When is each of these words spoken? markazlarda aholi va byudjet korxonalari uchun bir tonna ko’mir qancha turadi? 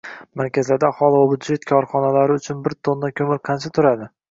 markazlarda 0.39 0.89
aholi 0.93 1.19
va 1.23 1.27
byudjet 1.33 1.69
korxonalari 1.73 2.39
uchun 2.41 2.65
bir 2.69 2.77
tonna 2.91 3.15
ko’mir 3.21 3.45
qancha 3.53 3.75
turadi? 3.79 4.13